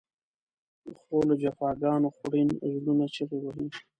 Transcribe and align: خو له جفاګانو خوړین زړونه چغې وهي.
خو 0.99 1.15
له 1.27 1.35
جفاګانو 1.41 2.07
خوړین 2.15 2.49
زړونه 2.81 3.05
چغې 3.15 3.37
وهي. 3.41 3.67